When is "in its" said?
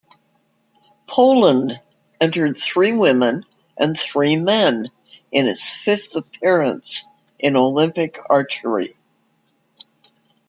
5.31-5.75